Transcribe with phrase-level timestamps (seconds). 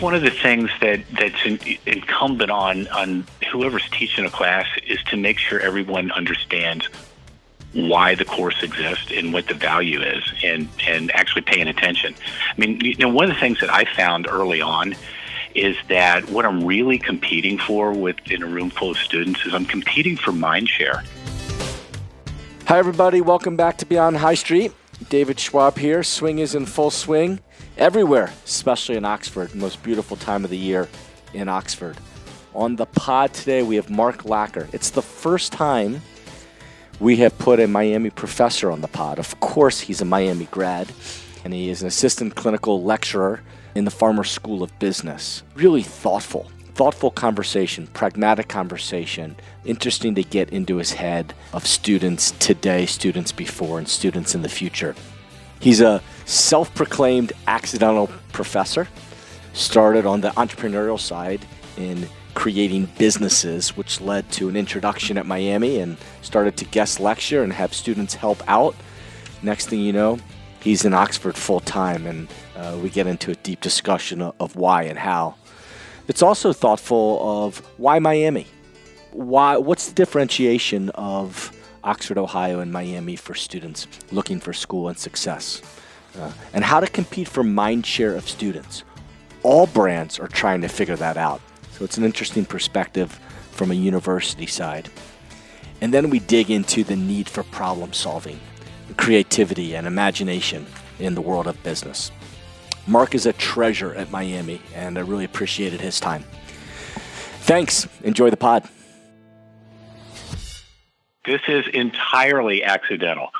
[0.00, 5.02] one of the things that that's in, incumbent on on whoever's teaching a class is
[5.04, 6.88] to make sure everyone understands
[7.72, 12.14] why the course exists and what the value is and and actually paying attention.
[12.50, 14.94] I mean, you know, one of the things that I found early on
[15.54, 19.54] is that what I'm really competing for with in a room full of students is
[19.54, 21.02] I'm competing for mind share.
[22.66, 24.72] Hi everybody, welcome back to Beyond High Street.
[25.08, 26.02] David Schwab here.
[26.02, 27.40] Swing is in full swing
[27.76, 30.88] everywhere, especially in Oxford, most beautiful time of the year
[31.34, 31.96] in Oxford.
[32.54, 34.72] On the pod today, we have Mark Lacker.
[34.72, 36.00] It's the first time
[37.00, 39.18] we have put a Miami professor on the pod.
[39.18, 40.90] Of course, he's a Miami grad,
[41.44, 43.42] and he is an assistant clinical lecturer
[43.74, 45.42] in the Farmer School of Business.
[45.54, 52.86] Really thoughtful, thoughtful conversation, pragmatic conversation, interesting to get into his head of students today,
[52.86, 54.94] students before, and students in the future.
[55.60, 58.88] He's a self proclaimed accidental professor,
[59.52, 61.44] started on the entrepreneurial side
[61.76, 67.42] in creating businesses, which led to an introduction at Miami and started to guest lecture
[67.42, 68.76] and have students help out.
[69.42, 70.18] Next thing you know,
[70.60, 74.82] he's in Oxford full time, and uh, we get into a deep discussion of why
[74.82, 75.36] and how.
[76.08, 78.46] It's also thoughtful of why Miami.
[79.12, 79.56] Why?
[79.56, 81.55] What's the differentiation of
[81.86, 85.62] Oxford, Ohio, and Miami for students looking for school and success?
[86.18, 88.82] Uh, and how to compete for mind share of students.
[89.42, 91.40] All brands are trying to figure that out.
[91.72, 93.12] So it's an interesting perspective
[93.52, 94.90] from a university side.
[95.80, 98.40] And then we dig into the need for problem solving,
[98.96, 100.66] creativity, and imagination
[100.98, 102.10] in the world of business.
[102.86, 106.24] Mark is a treasure at Miami, and I really appreciated his time.
[107.40, 107.86] Thanks.
[108.02, 108.68] Enjoy the pod.
[111.26, 113.30] This is entirely accidental.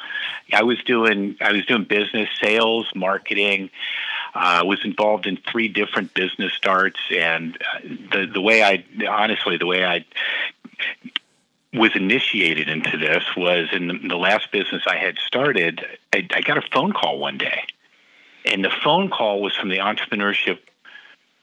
[0.52, 3.70] I was doing I was doing business, sales, marketing.
[4.34, 7.78] Uh, was involved in three different business starts, and uh,
[8.12, 10.04] the the way I honestly the way I
[11.72, 15.84] was initiated into this was in the, the last business I had started.
[16.12, 17.64] I, I got a phone call one day,
[18.44, 20.58] and the phone call was from the entrepreneurship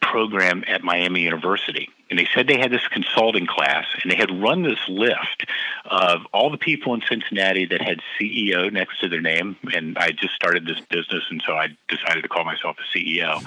[0.04, 1.90] program at Miami University.
[2.10, 5.46] And they said they had this consulting class and they had run this list
[5.86, 9.56] of all the people in Cincinnati that had CEO next to their name.
[9.74, 13.42] And I just started this business, and so I decided to call myself a CEO.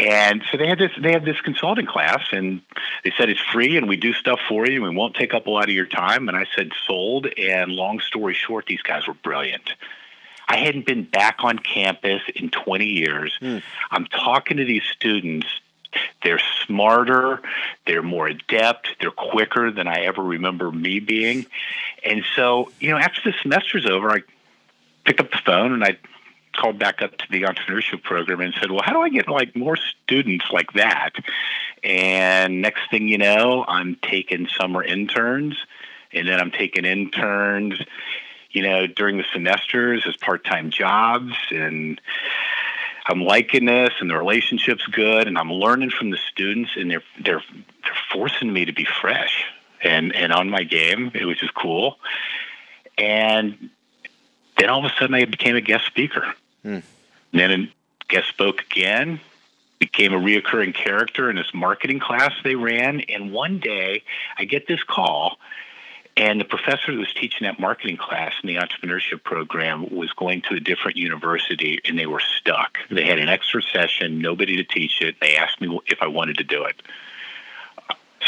[0.00, 2.60] And so they had this they had this consulting class and
[3.04, 5.46] they said it's free and we do stuff for you and we won't take up
[5.46, 6.28] a lot of your time.
[6.28, 9.72] And I said sold and long story short, these guys were brilliant.
[10.48, 13.36] I hadn't been back on campus in 20 years.
[13.40, 13.62] Mm.
[13.90, 15.46] I'm talking to these students.
[16.22, 17.40] They're smarter,
[17.86, 21.46] they're more adept, they're quicker than I ever remember me being.
[22.04, 24.22] And so, you know, after the semester's over, I
[25.04, 25.96] picked up the phone and I
[26.56, 29.54] called back up to the entrepreneurship program and said, "Well, how do I get like
[29.54, 31.12] more students like that?"
[31.82, 35.56] And next thing you know, I'm taking summer interns,
[36.12, 37.80] and then I'm taking interns
[38.54, 42.00] you know, during the semesters as part-time jobs and
[43.06, 47.02] I'm liking this and the relationship's good and I'm learning from the students and they're
[47.22, 47.42] they're
[47.82, 49.44] they're forcing me to be fresh
[49.82, 51.98] and and on my game, which is cool.
[52.96, 53.70] And
[54.56, 56.24] then all of a sudden I became a guest speaker.
[56.62, 56.78] Hmm.
[57.32, 57.72] then a
[58.08, 59.20] guest spoke again,
[59.78, 63.00] became a reoccurring character in this marketing class they ran.
[63.00, 64.04] And one day
[64.38, 65.36] I get this call
[66.16, 70.42] and the professor who was teaching that marketing class in the entrepreneurship program was going
[70.42, 72.78] to a different university and they were stuck.
[72.88, 75.16] They had an extra session, nobody to teach it.
[75.20, 76.80] They asked me if I wanted to do it.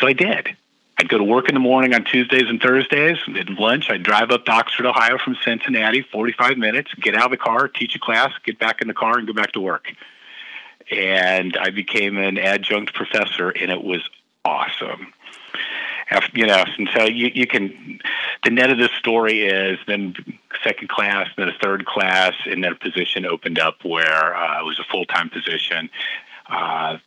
[0.01, 0.57] So I did.
[0.99, 3.19] I'd go to work in the morning on Tuesdays and Thursdays.
[3.39, 7.31] At lunch, I'd drive up to Oxford, Ohio from Cincinnati, 45 minutes, get out of
[7.31, 9.93] the car, teach a class, get back in the car, and go back to work.
[10.91, 14.09] And I became an adjunct professor, and it was
[14.45, 15.13] awesome
[16.35, 18.01] you know, and so you, you can,
[18.45, 20.15] the net of this story is then
[20.63, 24.65] second class, then a third class, and then a position opened up where uh, it
[24.65, 25.91] was a full time position.
[26.49, 26.99] Uh,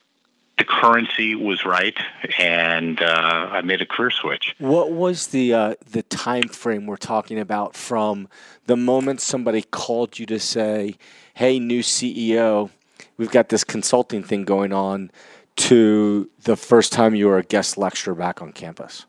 [0.58, 1.98] the currency was right,
[2.38, 4.54] and uh, I made a career switch.
[4.60, 8.28] What was the uh, the time frame we're talking about from
[8.66, 10.96] the moment somebody called you to say,
[11.34, 12.70] "Hey, new CEO,
[13.16, 15.12] we've got this consulting thing going on,"
[15.60, 19.06] to the first time you were a guest lecturer back on campus?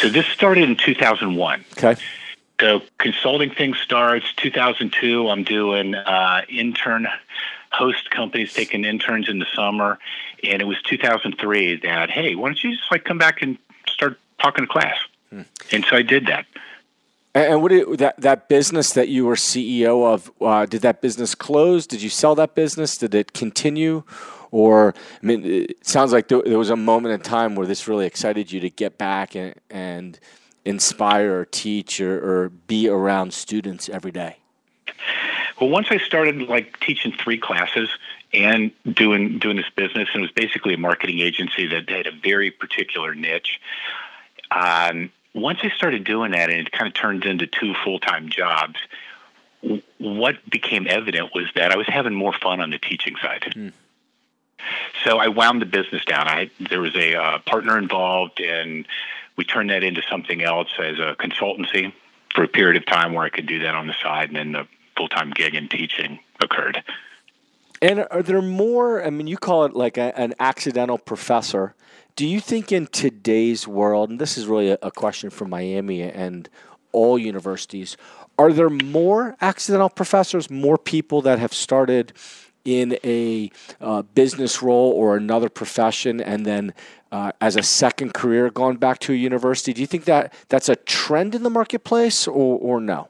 [0.00, 1.64] So this started in 2001.
[1.72, 1.96] Okay.
[2.60, 5.28] So consulting thing starts 2002.
[5.28, 7.08] I'm doing uh, intern
[7.72, 9.98] host companies taking interns in the summer,
[10.44, 13.58] and it was 2003 that hey, why don't you just like come back and
[13.88, 14.96] start talking to class?
[15.30, 15.42] Hmm.
[15.72, 16.46] And so I did that.
[17.34, 20.30] And what did, that that business that you were CEO of?
[20.40, 21.86] Uh, did that business close?
[21.86, 22.98] Did you sell that business?
[22.98, 24.04] Did it continue?
[24.52, 28.06] Or I mean, it sounds like there, was a moment in time where this really
[28.06, 30.20] excited you to get back and, and
[30.64, 34.36] inspire or teach or, or be around students every day.
[35.60, 37.88] Well, once I started like teaching three classes
[38.32, 42.12] and doing doing this business, and it was basically a marketing agency that had a
[42.12, 43.58] very particular niche.
[44.50, 48.28] Um, once I started doing that, and it kind of turned into two full time
[48.28, 48.76] jobs,
[49.98, 53.52] what became evident was that I was having more fun on the teaching side.
[53.54, 53.72] Mm.
[55.04, 56.28] So I wound the business down.
[56.28, 58.86] I there was a uh, partner involved, and
[59.36, 61.92] we turned that into something else as a consultancy
[62.34, 64.52] for a period of time where I could do that on the side, and then
[64.52, 64.66] the
[64.96, 66.82] full time gig in teaching occurred.
[67.80, 69.04] And are there more?
[69.04, 71.74] I mean, you call it like a, an accidental professor.
[72.14, 76.02] Do you think in today's world, and this is really a, a question for Miami
[76.02, 76.48] and
[76.92, 77.96] all universities,
[78.38, 82.12] are there more accidental professors, more people that have started
[82.64, 83.50] in a
[83.80, 86.72] uh, business role or another profession and then
[87.10, 89.72] uh, as a second career gone back to a university?
[89.72, 93.08] Do you think that that's a trend in the marketplace or, or no?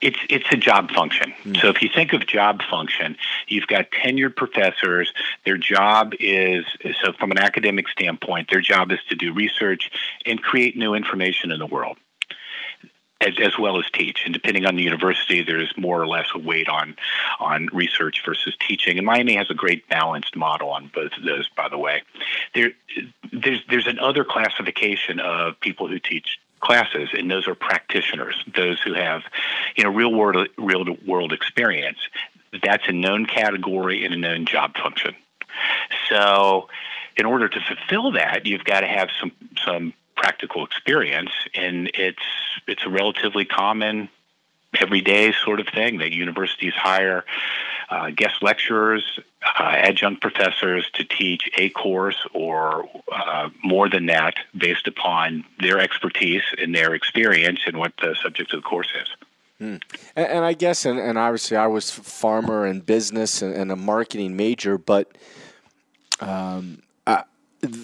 [0.00, 1.32] It's it's a job function.
[1.44, 1.60] Mm.
[1.60, 5.12] So if you think of job function, you've got tenured professors.
[5.44, 6.64] Their job is
[7.00, 9.90] so from an academic standpoint, their job is to do research
[10.26, 11.98] and create new information in the world
[13.22, 14.22] as, as well as teach.
[14.24, 16.96] And depending on the university, there's more or less a weight on
[17.40, 18.98] on research versus teaching.
[18.98, 22.02] And Miami has a great balanced model on both of those, by the way.
[22.54, 22.72] There,
[23.32, 28.94] there's there's another classification of people who teach classes, and those are practitioners, those who
[28.94, 29.22] have,
[29.76, 31.98] you know, real world real world experience.
[32.62, 35.14] That's a known category and a known job function.
[36.08, 36.68] So,
[37.16, 39.32] in order to fulfill that, you've got to have some
[39.64, 42.22] some practical experience, and it's
[42.66, 44.08] it's a relatively common
[44.80, 47.24] everyday sort of thing that universities hire
[47.90, 49.20] uh, guest lecturers,
[49.58, 55.78] uh, adjunct professors to teach a course or uh, more than that based upon their
[55.78, 59.08] expertise and their experience and what the subject of the course is.
[59.58, 59.76] Hmm.
[60.16, 63.76] And, and, I guess, and, and, obviously, I was farmer and business and, and a
[63.76, 65.12] marketing major, but
[66.20, 66.82] um,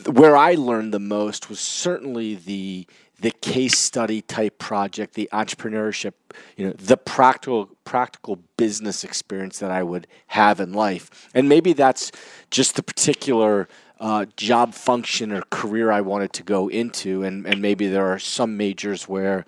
[0.07, 2.87] where I learned the most was certainly the
[3.21, 6.13] the case study type project, the entrepreneurship,
[6.57, 11.73] you know, the practical practical business experience that I would have in life, and maybe
[11.73, 12.13] that's
[12.51, 13.69] just the particular
[14.01, 18.19] uh, job function or career I wanted to go into, and and maybe there are
[18.19, 19.47] some majors where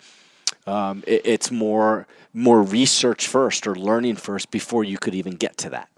[0.66, 5.56] um, it, it's more more research first or learning first before you could even get
[5.58, 5.88] to that.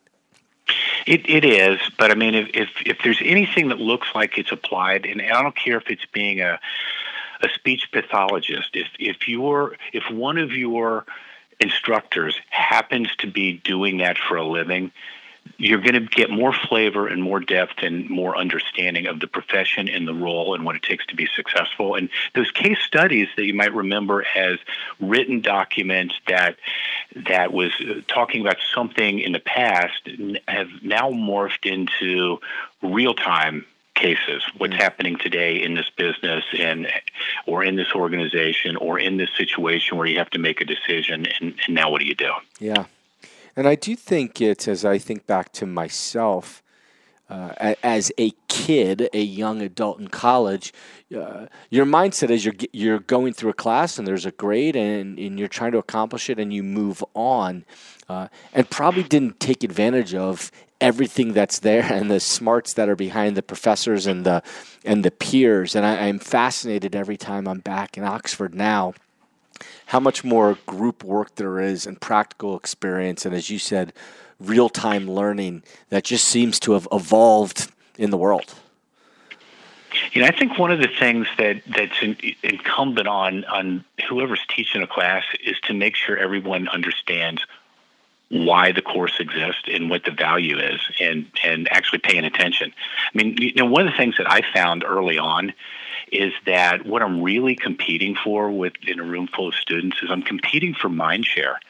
[1.07, 4.53] It, it is, but I mean, if, if, if there's anything that looks like it's
[4.53, 6.59] applied, and I don't care if it's being a
[7.43, 11.05] a speech pathologist, if if you're if one of your
[11.61, 14.93] instructors happens to be doing that for a living,
[15.59, 19.89] you're going to get more flavor and more depth and more understanding of the profession
[19.89, 21.95] and the role and what it takes to be successful.
[21.95, 24.59] And those case studies that you might remember as
[25.01, 26.57] written documents that
[27.15, 30.09] that was uh, talking about something in the past
[30.49, 32.41] have now morphed into
[32.83, 34.83] real time cases what's mm-hmm.
[34.83, 36.91] happening today in this business and
[37.47, 41.27] or in this organization or in this situation where you have to make a decision
[41.41, 42.87] and, and now what do you do yeah
[43.57, 46.63] and I do think it's, as I think back to myself,
[47.33, 50.73] uh, as a kid, a young adult in college,
[51.17, 55.19] uh, your mindset is you're you're going through a class and there's a grade and,
[55.19, 57.65] and you're trying to accomplish it and you move on,
[58.11, 62.97] uh, and probably didn't take advantage of everything that's there and the smarts that are
[62.97, 64.43] behind the professors and the
[64.85, 65.75] and the peers.
[65.75, 68.93] And I, I'm fascinated every time I'm back in Oxford now
[69.87, 73.93] how much more group work there is and practical experience, and as you said,
[74.41, 78.55] real time learning that just seems to have evolved in the world.
[80.13, 84.45] You know, I think one of the things that that's in, incumbent on on whoever's
[84.49, 87.45] teaching a class is to make sure everyone understands
[88.29, 92.73] why the course exists and what the value is, and and actually paying attention.
[93.15, 95.53] I mean, you know, one of the things that I found early on
[96.11, 100.11] is that what I'm really competing for with in a room full of students is
[100.11, 101.61] I'm competing for mind share.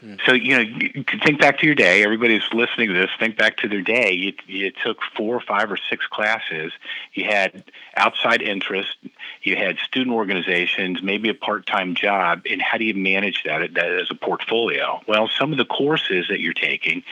[0.00, 0.14] Hmm.
[0.24, 2.02] So you know, think back to your day.
[2.02, 3.10] Everybody's listening to this.
[3.18, 4.12] Think back to their day.
[4.12, 6.72] You, you took four or five or six classes.
[7.12, 7.64] You had
[7.96, 8.96] outside interest.
[9.42, 12.42] You had student organizations, maybe a part-time job.
[12.50, 15.00] And how do you manage that, that as a portfolio?
[15.06, 17.02] Well, some of the courses that you're taking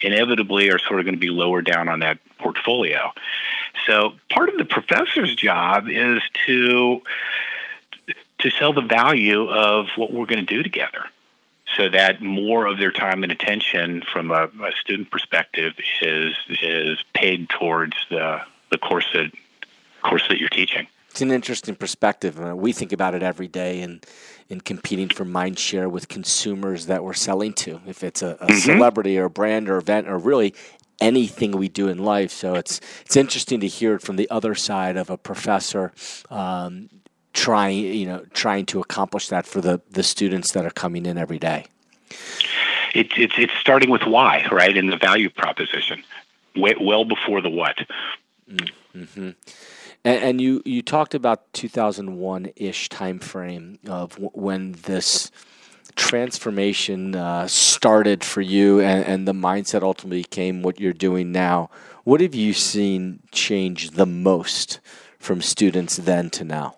[0.00, 3.12] inevitably are sort of going to be lower down on that portfolio.
[3.86, 7.02] So part of the professor's job is to
[8.38, 11.06] to sell the value of what we're going to do together.
[11.76, 16.98] So that more of their time and attention from a, a student perspective is is
[17.14, 19.30] paid towards the the course that
[20.02, 20.86] course that you're teaching.
[21.10, 22.40] It's an interesting perspective.
[22.40, 24.00] Uh, we think about it every day in
[24.48, 27.80] in competing for mind share with consumers that we're selling to.
[27.86, 28.54] If it's a, a mm-hmm.
[28.54, 30.54] celebrity or a brand or event or really
[31.00, 32.30] anything we do in life.
[32.30, 35.92] So it's it's interesting to hear it from the other side of a professor
[36.30, 36.88] um,
[37.38, 41.16] trying you know trying to accomplish that for the the students that are coming in
[41.16, 41.66] every day.
[42.94, 46.02] It's it's it's starting with why, right, and the value proposition,
[46.56, 47.78] well before the what.
[48.50, 49.30] Mm-hmm.
[50.04, 55.30] And, and, you you talked about 2001 ish time frame of w- when this
[55.96, 61.68] transformation uh, started for you and, and the mindset ultimately became what you're doing now.
[62.04, 64.80] What have you seen change the most
[65.18, 66.77] from students then to now?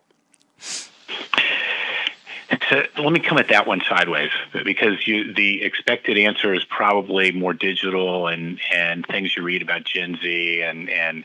[2.71, 4.31] So let me come at that one sideways
[4.65, 9.83] because you, the expected answer is probably more digital and, and things you read about
[9.83, 11.25] Gen Z and, and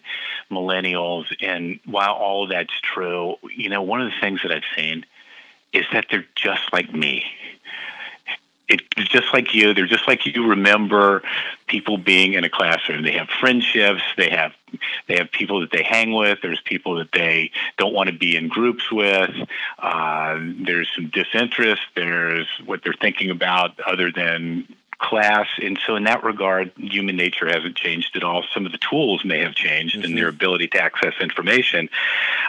[0.50, 1.26] millennials.
[1.42, 5.06] And while all that's true, you know, one of the things that I've seen
[5.72, 7.24] is that they're just like me
[8.68, 9.74] it's just like you.
[9.74, 11.22] They're just like you remember
[11.68, 13.04] people being in a classroom.
[13.04, 14.02] They have friendships.
[14.18, 14.54] They have
[15.08, 16.40] they have people that they hang with.
[16.42, 19.32] There's people that they don't want to be in groups with.
[19.80, 21.82] Uh, there's some disinterest.
[21.96, 24.68] There's what they're thinking about other than
[25.00, 25.48] class.
[25.62, 28.44] And so, in that regard, human nature hasn't changed at all.
[28.54, 30.06] Some of the tools may have changed, mm-hmm.
[30.06, 31.90] and their ability to access information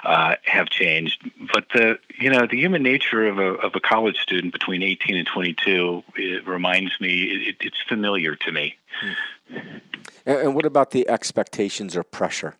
[0.05, 1.31] uh, have changed.
[1.53, 5.17] But the you know the human nature of a of a college student between 18
[5.17, 8.76] and 22 it reminds me it, it's familiar to me.
[9.05, 9.79] Mm-hmm.
[10.26, 12.57] And what about the expectations or pressure?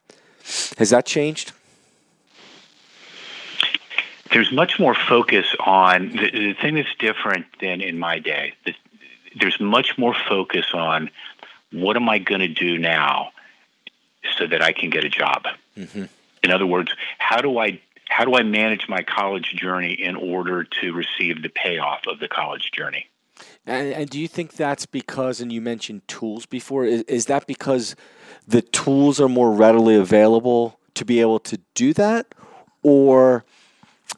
[0.79, 1.53] Has that changed?
[4.33, 8.55] there's much more focus on the, the, thing that's different than in my day.
[8.65, 8.75] The,
[9.39, 11.11] there's much more focus on
[11.73, 13.31] what am I going to do now
[14.39, 15.45] so that I can get a job.
[15.77, 16.05] Mm-hmm.
[16.43, 20.63] In other words, how do I how do I manage my college journey in order
[20.81, 23.07] to receive the payoff of the college journey?
[23.67, 27.49] And, and do you think that's because, and you mentioned tools before, is, is that
[27.49, 27.97] because
[28.47, 32.33] the tools are more readily available to be able to do that?
[32.85, 33.45] Or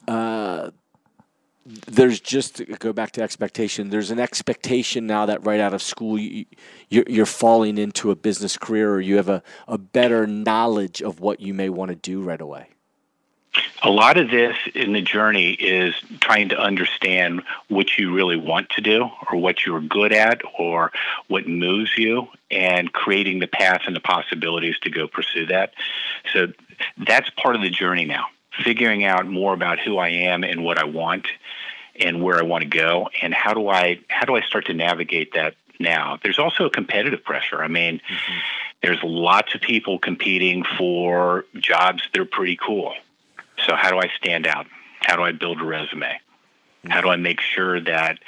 [0.07, 0.69] uh,
[1.87, 3.89] there's just go back to expectation.
[3.89, 6.45] There's an expectation now that right out of school you,
[6.89, 11.39] you're, falling into a business career, or you have a, a better knowledge of what
[11.39, 12.69] you may want to do right away.
[13.83, 18.69] A lot of this in the journey is trying to understand what you really want
[18.71, 20.91] to do, or what you're good at, or
[21.27, 25.73] what moves you, and creating the path and the possibilities to go pursue that.
[26.33, 26.47] So
[26.97, 28.25] that's part of the journey now
[28.63, 31.27] figuring out more about who I am and what I want
[31.99, 34.73] and where I want to go and how do I how do I start to
[34.73, 36.19] navigate that now.
[36.21, 37.63] There's also a competitive pressure.
[37.63, 38.37] I mean, mm-hmm.
[38.81, 42.93] there's lots of people competing for jobs that are pretty cool.
[43.65, 44.67] So how do I stand out?
[44.99, 46.07] How do I build a resume?
[46.07, 46.91] Mm-hmm.
[46.91, 48.19] How do I make sure that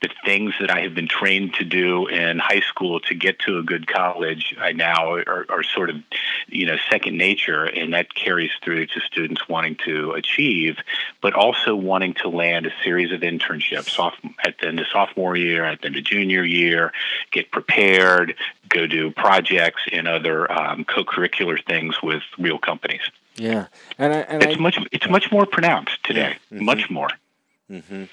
[0.00, 3.58] the things that I have been trained to do in high school to get to
[3.58, 5.96] a good college, I now are, are, sort of,
[6.48, 10.78] you know, second nature, and that carries through to students wanting to achieve,
[11.20, 14.14] but also wanting to land a series of internships off
[14.44, 16.92] at the end of sophomore year, at the end of junior year,
[17.30, 18.34] get prepared,
[18.68, 23.02] go do projects and other um, co-curricular things with real companies.
[23.36, 23.66] Yeah,
[23.98, 26.56] and, I, and it's I, much it's much more pronounced today, yeah.
[26.56, 26.64] mm-hmm.
[26.64, 27.08] much more.
[27.70, 28.04] Mm-hmm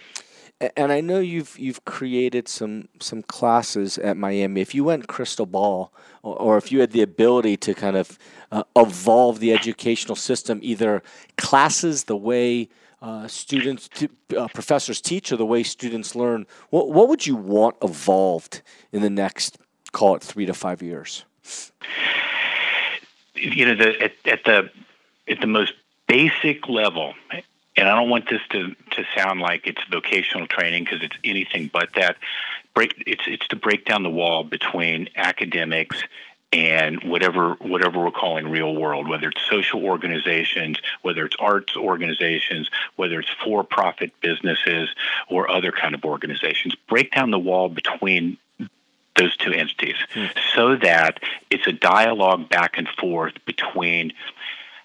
[0.59, 4.61] and I know you've you've created some some classes at Miami.
[4.61, 8.17] If you went crystal ball, or, or if you had the ability to kind of
[8.51, 11.03] uh, evolve the educational system, either
[11.37, 12.69] classes the way
[13.01, 17.35] uh, students, t- uh, professors teach, or the way students learn, what what would you
[17.35, 18.61] want evolved
[18.91, 19.57] in the next,
[19.91, 21.23] call it three to five years?
[23.35, 24.69] You know, the, at, at the
[25.27, 25.73] at the most
[26.07, 27.13] basic level,
[27.77, 31.69] and I don't want this to, to sound like it's vocational training because it's anything
[31.71, 32.17] but that.
[32.73, 36.03] Break it's it's to break down the wall between academics
[36.53, 42.69] and whatever whatever we're calling real world, whether it's social organizations, whether it's arts organizations,
[42.95, 44.89] whether it's for-profit businesses
[45.29, 46.75] or other kind of organizations.
[46.87, 48.37] Break down the wall between
[49.17, 50.25] those two entities hmm.
[50.55, 51.19] so that
[51.49, 54.13] it's a dialogue back and forth between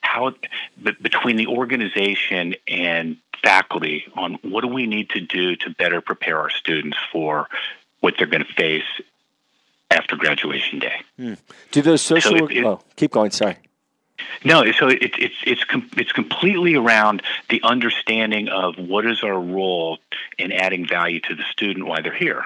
[0.02, 0.35] how
[0.82, 6.38] between the organization and faculty on what do we need to do to better prepare
[6.38, 7.49] our students for
[8.00, 8.85] what they're going to face
[9.90, 11.02] after graduation day.
[11.16, 11.35] Hmm.
[11.71, 12.38] Do those social?
[12.38, 13.30] So it, oh, keep going.
[13.30, 13.56] Sorry.
[14.44, 15.64] No, so it, it's it's
[15.97, 19.99] it's completely around the understanding of what is our role
[20.38, 22.44] in adding value to the student while they're here.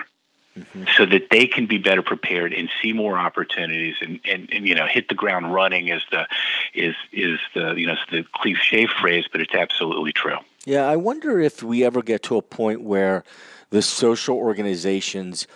[0.57, 0.85] Mm-hmm.
[0.97, 4.75] So that they can be better prepared and see more opportunities and, and, and you
[4.75, 6.27] know hit the ground running is the
[6.73, 10.39] is is the you know the cliche phrase, but it's absolutely true.
[10.65, 13.23] Yeah, I wonder if we ever get to a point where
[13.71, 15.47] the social organizations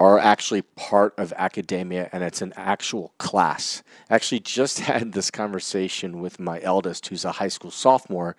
[0.00, 3.82] are actually part of academia and it's an actual class.
[4.10, 8.36] Actually just had this conversation with my eldest, who's a high school sophomore,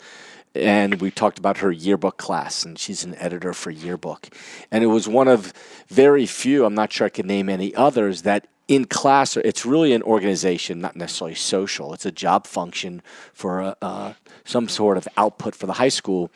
[0.56, 4.29] and we talked about her yearbook class, and she's an editor for yearbook.
[4.72, 5.53] And it was one of
[5.88, 9.94] very few, I'm not sure I could name any others, that in class, it's really
[9.94, 11.94] an organization, not necessarily social.
[11.94, 13.01] It's a job function
[13.34, 14.13] for uh,
[14.46, 16.29] some sort of output for the high school.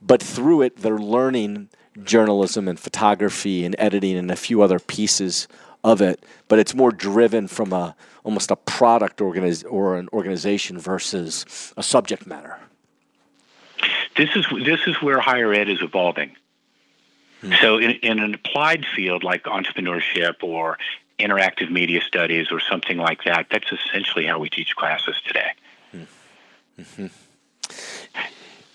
[0.00, 1.70] But through it, they're learning
[2.04, 5.48] journalism and photography and editing and a few other pieces
[5.82, 6.24] of it.
[6.46, 11.82] But it's more driven from a almost a product organiz- or an organization versus a
[11.82, 12.58] subject matter.
[14.18, 16.36] This is this is where higher ed is evolving.
[17.40, 17.52] Hmm.
[17.60, 20.76] So, in, in an applied field like entrepreneurship or
[21.20, 25.50] interactive media studies or something like that, that's essentially how we teach classes today.
[25.92, 26.02] Hmm.
[26.80, 27.06] Mm-hmm.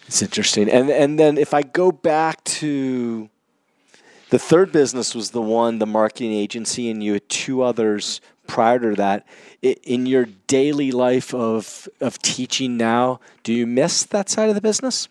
[0.08, 0.70] It's interesting.
[0.70, 3.30] And and then if I go back to
[4.30, 8.80] the third business was the one, the marketing agency, and you had two others prior
[8.80, 9.28] to that.
[9.62, 14.62] In your daily life of of teaching now, do you miss that side of the
[14.62, 15.10] business?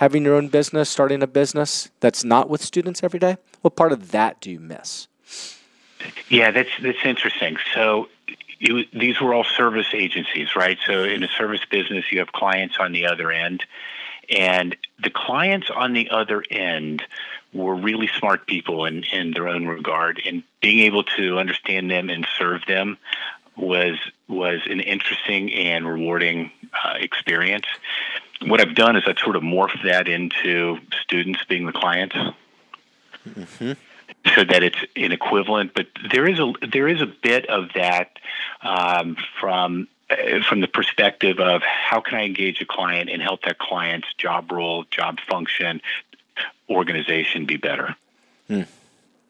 [0.00, 3.36] Having your own business, starting a business that's not with students every day?
[3.60, 5.08] What part of that do you miss?
[6.30, 7.58] Yeah, that's that's interesting.
[7.74, 8.08] So
[8.60, 10.78] it, these were all service agencies, right?
[10.86, 13.66] So in a service business, you have clients on the other end,
[14.30, 17.02] and the clients on the other end
[17.52, 22.08] were really smart people in, in their own regard, and being able to understand them
[22.08, 22.96] and serve them
[23.54, 27.66] was was an interesting and rewarding uh, experience
[28.46, 32.16] what I've done is I've sort of morphed that into students being the clients.
[33.28, 33.72] Mm-hmm.
[34.34, 38.18] So that it's an equivalent, but there is a there is a bit of that
[38.60, 43.42] um, from uh, from the perspective of how can I engage a client and help
[43.42, 45.80] that client's job role, job function,
[46.68, 47.96] organization be better.
[48.50, 48.66] Mm.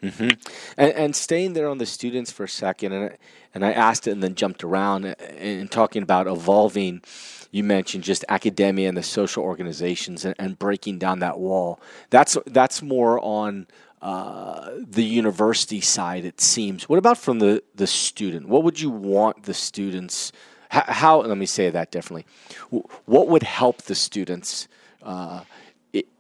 [0.03, 0.31] Mm-hmm.
[0.79, 3.19] And, and, staying there on the students for a second, and
[3.53, 7.03] and I asked it and then jumped around and uh, talking about evolving
[7.51, 11.81] you mentioned just academia and the social organizations and, and breaking down that wall.
[12.11, 13.67] That's that's more on
[14.01, 16.89] uh, the university side, it seems.
[16.89, 18.49] What about from the, the student?
[18.49, 20.33] What would you want the students?
[20.71, 22.25] How, how let me say that differently.
[22.71, 24.69] What would help the students
[25.03, 25.43] uh,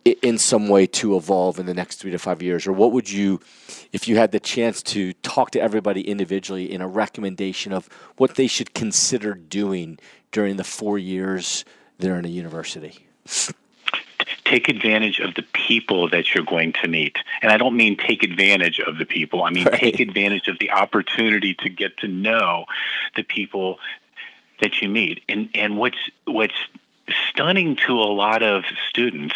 [0.04, 2.66] in some way to evolve in the next three to five years?
[2.66, 3.40] Or what would you,
[3.92, 8.34] if you had the chance to talk to everybody individually in a recommendation of what
[8.36, 9.98] they should consider doing
[10.32, 11.64] during the four years
[11.98, 13.06] they're in a university?
[14.44, 17.16] Take advantage of the people that you're going to meet.
[17.40, 19.78] And I don't mean take advantage of the people, I mean right.
[19.78, 22.64] take advantage of the opportunity to get to know
[23.16, 23.78] the people
[24.60, 25.22] that you meet.
[25.28, 26.54] And, and what's, what's
[27.30, 29.34] stunning to a lot of students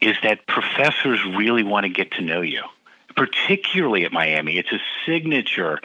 [0.00, 2.62] is that professors really want to get to know you
[3.18, 4.58] particularly at Miami.
[4.58, 5.80] It's a signature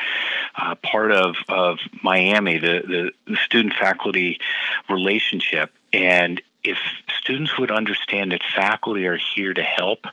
[0.56, 4.40] uh, part of, of Miami, the, the, the student faculty
[4.88, 5.72] relationship.
[5.92, 6.78] And if
[7.24, 10.08] students would understand that faculty are here to help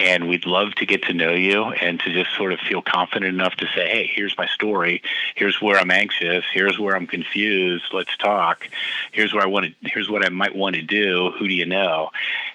[0.00, 3.34] and we'd love to get to know you and to just sort of feel confident
[3.34, 5.02] enough to say, hey, here's my story.
[5.34, 6.44] Here's where I'm anxious.
[6.50, 7.84] Here's where I'm confused.
[7.92, 8.66] Let's talk.
[9.12, 11.32] Here's where I want to, here's what I might want to do.
[11.38, 12.10] Who do you know?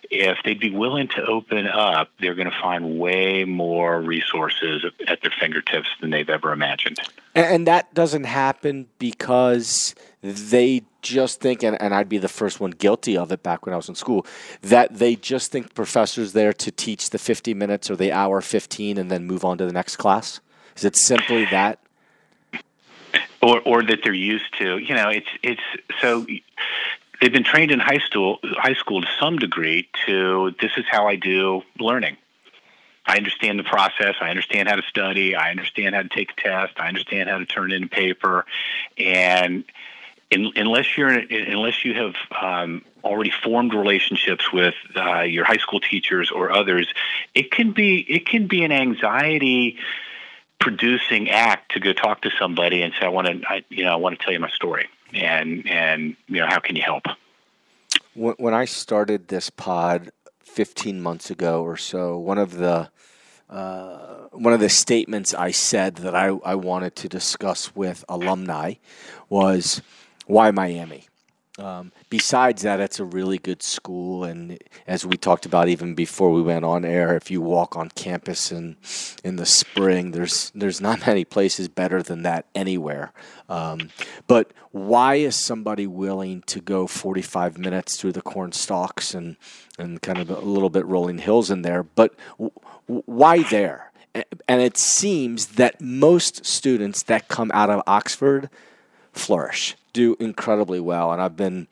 [0.09, 5.21] If they'd be willing to open up, they're going to find way more resources at
[5.21, 6.97] their fingertips than they've ever imagined.
[7.35, 12.71] And that doesn't happen because they just think, and, and I'd be the first one
[12.71, 14.25] guilty of it back when I was in school,
[14.61, 18.97] that they just think professors there to teach the 50 minutes or the hour 15
[18.97, 20.39] and then move on to the next class?
[20.75, 21.79] Is it simply that?
[23.41, 25.61] Or, or that they're used to, you know, it's it's
[25.99, 26.25] so
[27.19, 31.07] they've been trained in high school high school to some degree to this is how
[31.07, 32.17] I do learning.
[33.05, 34.15] I understand the process.
[34.21, 35.35] I understand how to study.
[35.35, 36.79] I understand how to take a test.
[36.79, 38.45] I understand how to turn in a paper,
[38.97, 39.65] and
[40.31, 45.79] in, unless you're unless you have um, already formed relationships with uh, your high school
[45.79, 46.91] teachers or others,
[47.33, 49.77] it can be it can be an anxiety
[50.59, 53.95] producing act to go talk to somebody and say, I want to, you know, I
[53.97, 57.03] want to tell you my story, and and you know, how can you help?
[58.15, 60.11] When I started this pod
[60.43, 62.89] 15 months ago or so, one of the
[63.49, 68.75] uh, one of the statements I said that I, I wanted to discuss with alumni
[69.29, 69.81] was
[70.25, 71.07] why Miami?
[71.59, 74.57] Um, besides that, it's a really good school, and
[74.87, 78.51] as we talked about even before we went on air, if you walk on campus
[78.51, 78.75] in
[79.23, 83.13] in the spring, there's there's not many places better than that anywhere.
[83.49, 83.91] Um,
[84.25, 89.37] but why is somebody willing to go 45 minutes through the corn stalks and
[89.77, 91.83] and kind of a little bit rolling hills in there?
[91.83, 92.51] But w-
[92.87, 93.91] why there?
[94.47, 98.49] And it seems that most students that come out of Oxford
[99.11, 101.11] flourish do incredibly well.
[101.11, 101.67] And I've been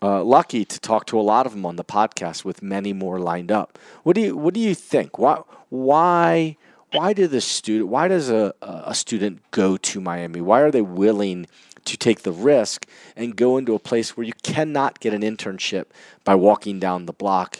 [0.00, 3.18] uh, lucky to talk to a lot of them on the podcast, with many more
[3.18, 3.78] lined up.
[4.02, 5.18] What do you What do you think?
[5.18, 6.56] Why Why
[6.92, 10.40] Why do the student Why does a a student go to Miami?
[10.40, 11.46] Why are they willing?
[11.88, 15.84] To take the risk and go into a place where you cannot get an internship
[16.24, 17.58] by walking down the block,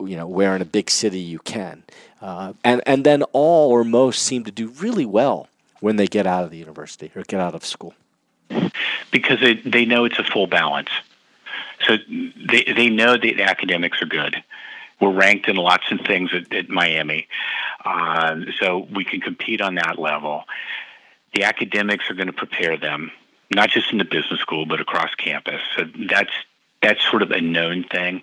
[0.00, 1.82] you know, where in a big city you can,
[2.22, 5.48] uh, and and then all or most seem to do really well
[5.80, 7.92] when they get out of the university or get out of school
[9.10, 10.90] because they, they know it's a full balance.
[11.86, 14.36] So they they know that the academics are good.
[15.00, 17.28] We're ranked in lots of things at, at Miami,
[17.84, 20.44] uh, so we can compete on that level.
[21.34, 23.12] The academics are going to prepare them,
[23.54, 25.60] not just in the business school, but across campus.
[25.76, 26.32] So that's
[26.82, 28.22] that's sort of a known thing.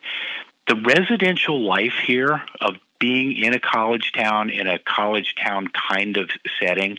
[0.67, 6.17] The residential life here of being in a college town, in a college town kind
[6.17, 6.29] of
[6.59, 6.97] setting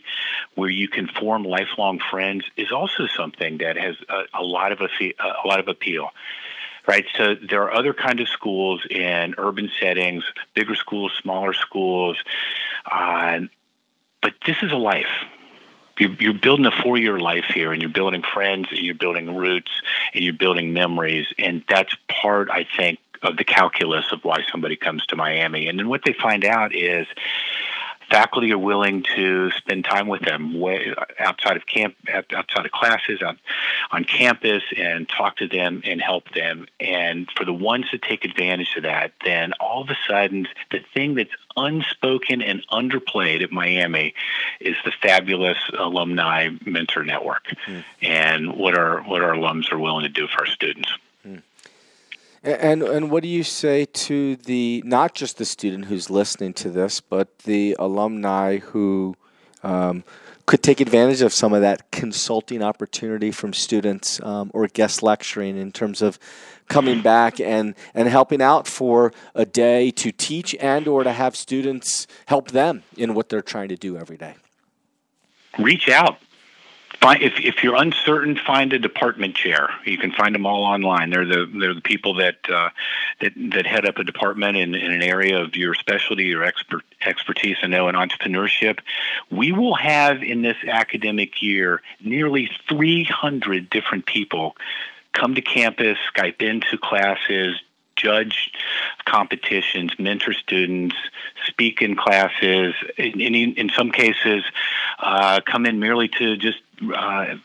[0.55, 4.81] where you can form lifelong friends is also something that has a, a lot of
[4.81, 4.87] a,
[5.43, 6.11] a lot of appeal
[6.87, 7.05] right?
[7.17, 10.23] So there are other kind of schools in urban settings,
[10.55, 12.17] bigger schools, smaller schools,
[12.89, 13.41] uh,
[14.21, 15.25] but this is a life.
[15.99, 19.71] You're, you're building a four-year life here, and you're building friends, and you're building roots,
[20.13, 24.75] and you're building memories, and that's part, I think, of the calculus of why somebody
[24.75, 25.67] comes to Miami.
[25.67, 27.07] And then what they find out is
[28.09, 33.21] faculty are willing to spend time with them way outside of camp, outside of classes,
[33.21, 33.37] on,
[33.91, 36.67] on campus, and talk to them and help them.
[36.79, 40.79] And for the ones that take advantage of that, then all of a sudden, the
[40.93, 44.13] thing that's unspoken and underplayed at Miami
[44.59, 47.83] is the fabulous alumni mentor network, mm.
[48.01, 50.89] and what our what our alums are willing to do for our students.
[52.47, 56.69] And and what do you say to the not just the student who's listening to
[56.69, 59.17] this, but the alumni who
[59.63, 60.05] um,
[60.45, 65.57] could take advantage of some of that consulting opportunity from students um, or guest lecturing
[65.57, 66.17] in terms of
[66.69, 71.35] coming back and, and helping out for a day to teach and or to have
[71.35, 74.35] students help them in what they're trying to do every day?
[75.59, 76.17] Reach out
[77.01, 79.69] if if you're uncertain, find a department chair.
[79.85, 81.09] You can find them all online.
[81.09, 82.69] They're the they're the people that uh,
[83.21, 86.83] that that head up a department in, in an area of your specialty or expert
[87.05, 87.57] expertise.
[87.61, 88.79] I know in entrepreneurship,
[89.29, 94.55] we will have in this academic year nearly 300 different people
[95.13, 97.59] come to campus, Skype into classes,
[97.97, 98.51] judge
[99.05, 100.95] competitions, mentor students,
[101.47, 104.43] speak in classes, in, in, in some cases,
[104.99, 106.59] uh, come in merely to just
[106.93, 107.35] uh,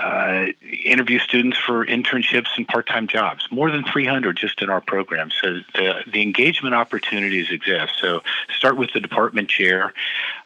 [0.00, 0.46] uh,
[0.84, 3.46] interview students for internships and part-time jobs.
[3.50, 5.30] More than 300 just in our program.
[5.30, 7.92] So the, the engagement opportunities exist.
[8.00, 8.22] So
[8.56, 9.92] start with the department chair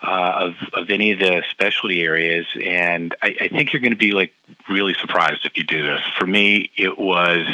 [0.03, 3.97] uh, of of any of the specialty areas, and I, I think you're going to
[3.97, 4.35] be like
[4.69, 6.01] really surprised if you do this.
[6.19, 7.47] For me, it was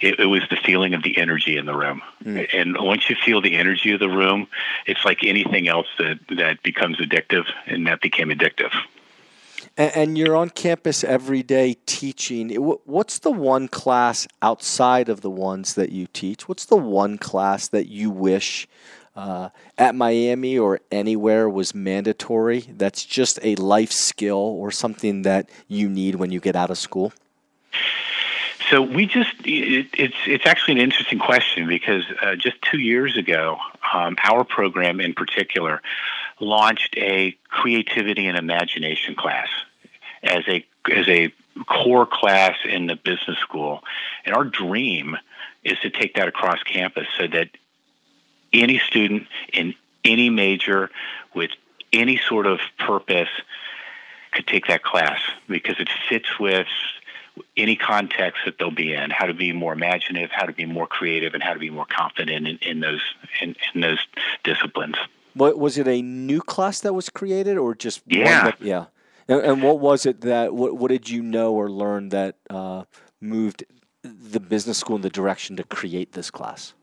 [0.00, 2.02] it, it, was the feeling of the energy in the room.
[2.24, 2.48] Mm.
[2.52, 4.46] And once you feel the energy of the room,
[4.86, 8.72] it's like anything else that, that becomes addictive, and that became addictive.
[9.76, 12.50] And, and you're on campus every day teaching.
[12.50, 16.48] What's the one class outside of the ones that you teach?
[16.48, 18.68] What's the one class that you wish
[19.16, 22.60] uh, at Miami or anywhere was mandatory?
[22.60, 26.78] That's just a life skill or something that you need when you get out of
[26.78, 27.12] school?
[28.68, 33.16] So we just it, it's it's actually an interesting question because uh, just two years
[33.16, 33.58] ago,
[33.92, 35.80] um, our program in particular
[36.40, 39.48] launched a creativity and imagination class
[40.22, 41.32] as a as a
[41.66, 43.82] core class in the business school.
[44.24, 45.16] And our dream
[45.64, 47.48] is to take that across campus so that
[48.52, 50.90] any student in any major
[51.34, 51.50] with
[51.92, 53.28] any sort of purpose
[54.32, 56.68] could take that class because it fits with
[57.56, 60.86] any context that they'll be in, how to be more imaginative, how to be more
[60.86, 63.02] creative, and how to be more confident in, in those
[63.40, 63.98] in, in those
[64.44, 64.96] disciplines.
[65.34, 65.86] What was it?
[65.86, 68.86] A new class that was created, or just yeah, that, yeah?
[69.28, 72.84] And, and, what was it that what, what did you know or learn that uh,
[73.20, 73.64] moved
[74.02, 76.74] the business school in the direction to create this class?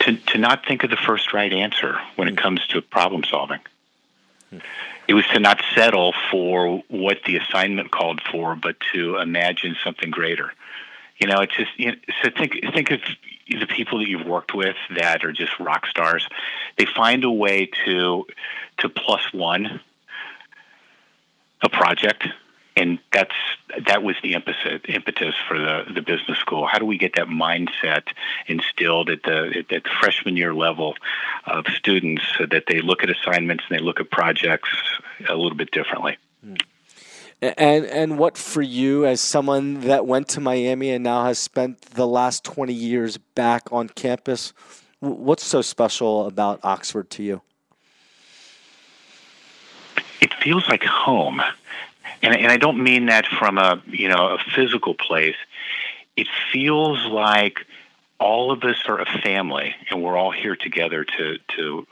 [0.00, 2.42] To to not think of the first right answer when it mm.
[2.42, 3.60] comes to problem solving.
[5.06, 10.10] It was to not settle for what the assignment called for, but to imagine something
[10.10, 10.52] greater.
[11.18, 13.00] You know, it's just you know, so think think of
[13.48, 16.26] the people that you've worked with that are just rock stars.
[16.76, 18.26] They find a way to
[18.78, 19.80] to plus one
[21.62, 22.28] a project
[22.76, 23.34] and that's
[23.86, 26.66] that was the impetus impetus for the the business school.
[26.66, 28.02] How do we get that mindset
[28.46, 30.94] instilled at the at, at the freshman year level
[31.46, 34.68] of students so that they look at assignments and they look at projects
[35.28, 36.16] a little bit differently?
[36.44, 36.54] Hmm.
[37.40, 41.80] And and what for you as someone that went to Miami and now has spent
[41.82, 44.52] the last 20 years back on campus,
[45.00, 47.42] what's so special about Oxford to you?
[50.20, 51.42] It feels like home
[52.24, 55.36] and, and I don't mean that from a you know a physical place.
[56.16, 57.66] It feels like
[58.18, 61.86] all of us are a family, and we're all here together to to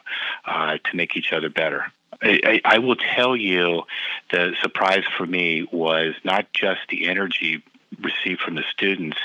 [0.46, 1.86] uh, to make each other better.
[2.22, 3.82] I, I, I will tell you,
[4.30, 7.62] the surprise for me was not just the energy
[8.00, 9.18] received from the students.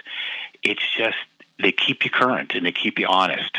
[0.63, 1.17] It's just
[1.60, 3.58] they keep you current and they keep you honest.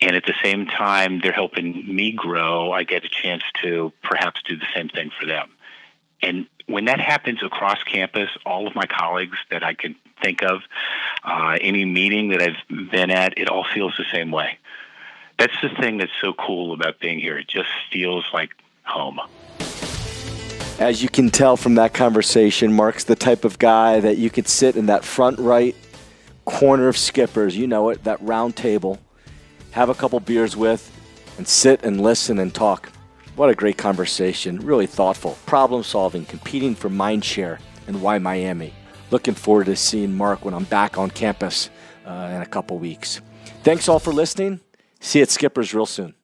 [0.00, 2.72] And at the same time, they're helping me grow.
[2.72, 5.50] I get a chance to perhaps do the same thing for them.
[6.22, 10.62] And when that happens across campus, all of my colleagues that I can think of,
[11.24, 14.58] uh, any meeting that I've been at, it all feels the same way.
[15.38, 17.36] That's the thing that's so cool about being here.
[17.36, 18.50] It just feels like
[18.84, 19.20] home.
[20.78, 24.48] As you can tell from that conversation, Mark's the type of guy that you could
[24.48, 25.76] sit in that front right
[26.44, 28.98] corner of Skippers, you know it, that round table,
[29.72, 30.90] have a couple beers with,
[31.38, 32.92] and sit and listen and talk.
[33.34, 34.58] What a great conversation.
[34.58, 35.38] Really thoughtful.
[35.46, 38.74] Problem solving, competing for mind share, and why Miami.
[39.10, 41.70] Looking forward to seeing Mark when I'm back on campus
[42.06, 43.22] uh, in a couple weeks.
[43.62, 44.60] Thanks all for listening.
[45.00, 46.14] See you at Skippers real soon.